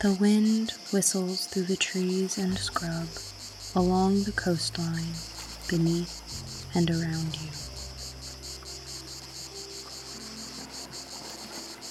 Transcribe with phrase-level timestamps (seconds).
[0.00, 3.08] The wind whistles through the trees and scrub
[3.74, 5.16] along the coastline
[5.68, 7.50] beneath and around you.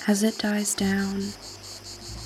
[0.08, 1.34] As it dies down,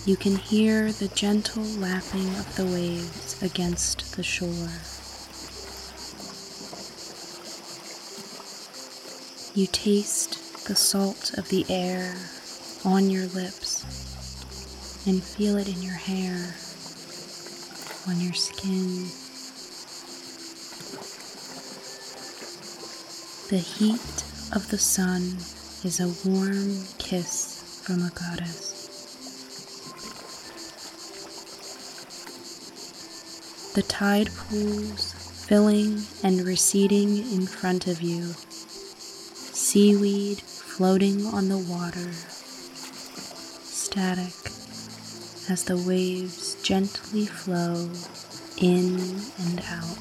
[0.05, 4.69] you can hear the gentle lapping of the waves against the shore.
[9.55, 12.13] You taste the salt of the air
[12.85, 14.00] on your lips
[15.07, 16.55] and feel it in your hair,
[18.07, 19.09] on your skin.
[23.49, 24.23] The heat
[24.55, 25.37] of the sun
[25.83, 28.69] is a warm kiss from a goddess.
[33.73, 35.13] The tide pools
[35.47, 38.33] filling and receding in front of you,
[39.53, 42.11] seaweed floating on the water,
[43.63, 44.60] static
[45.51, 47.89] as the waves gently flow
[48.57, 48.95] in
[49.37, 49.97] and out.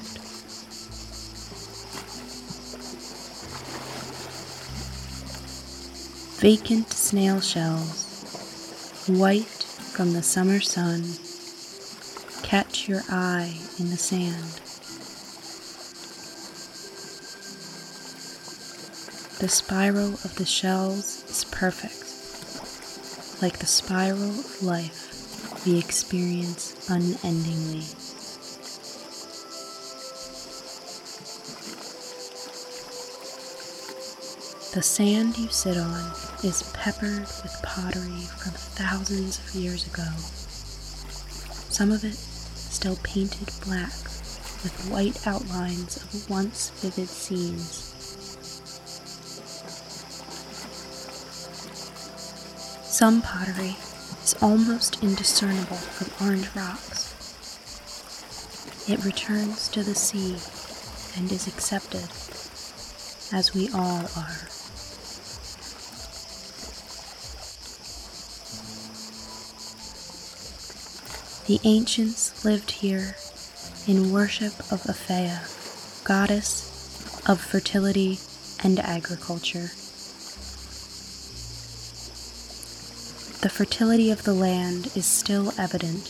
[6.39, 9.43] Vacant snail shells, white
[9.91, 11.03] from the summer sun,
[12.43, 14.61] catch your eye in the sand.
[19.41, 21.99] The spiral of the shells is perfect,
[23.41, 25.00] like the spiral of life
[25.65, 27.83] we experience unendingly.
[34.73, 36.11] The sand you sit on
[36.43, 40.07] is peppered with pottery from thousands of years ago.
[41.69, 43.91] Some of it still painted black
[44.63, 47.87] with white outlines of once vivid scenes.
[52.83, 53.75] Some pottery
[54.23, 57.15] is almost indiscernible from orange rocks.
[58.89, 60.37] It returns to the sea
[61.17, 62.07] and is accepted
[63.33, 64.47] as we all are.
[71.47, 73.15] The ancients lived here
[73.87, 75.41] in worship of Aphaia,
[76.03, 78.19] goddess of fertility
[78.63, 79.71] and agriculture.
[83.41, 86.09] The fertility of the land is still evident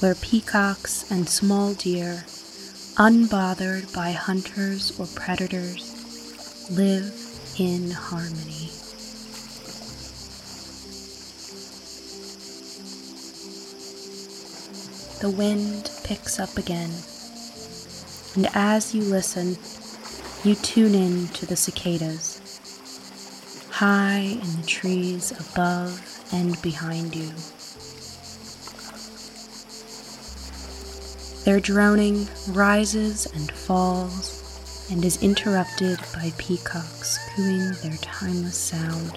[0.00, 2.24] where peacocks and small deer,
[2.98, 7.10] unbothered by hunters or predators, live
[7.58, 8.68] in harmony.
[15.20, 16.90] The wind picks up again,
[18.36, 19.56] and as you listen,
[20.44, 22.42] you tune in to the cicadas,
[23.70, 27.30] high in the trees above and behind you.
[31.44, 39.12] Their droning rises and falls and is interrupted by peacocks cooing their timeless sound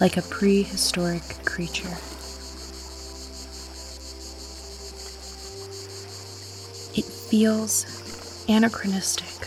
[0.00, 1.96] like a prehistoric creature.
[6.96, 7.84] It feels
[8.48, 9.46] anachronistic,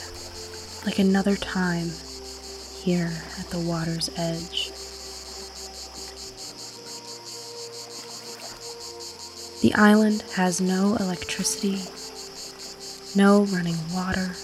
[0.86, 1.90] like another time
[2.84, 4.61] here at the water's edge.
[9.62, 11.78] The island has no electricity,
[13.16, 14.36] no running water,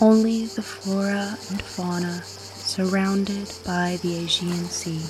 [0.00, 5.00] only the flora and fauna surrounded by the Aegean Sea.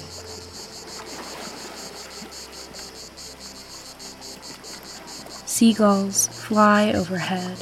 [5.46, 7.58] Seagulls fly overhead,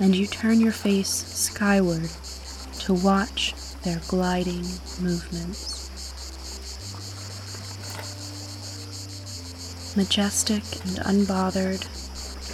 [0.00, 2.08] and you turn your face skyward
[2.78, 3.52] to watch
[3.82, 4.64] their gliding
[4.98, 5.71] movements.
[9.96, 11.86] Majestic and unbothered,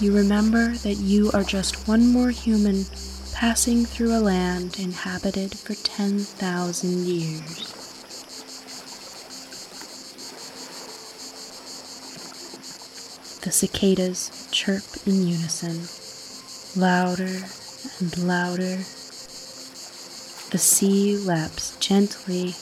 [0.00, 2.84] you remember that you are just one more human
[3.34, 7.74] passing through a land inhabited for 10,000 years.
[13.42, 15.88] The cicadas chirp in unison,
[16.80, 17.44] louder
[18.00, 18.76] and louder.
[20.50, 22.54] The sea laps gently.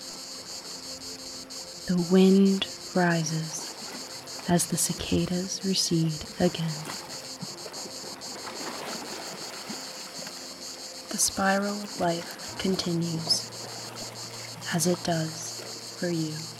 [1.87, 3.66] The wind rises
[4.49, 6.71] as the cicadas recede again.
[11.11, 13.51] The spiral of life continues
[14.75, 16.56] as it does for you.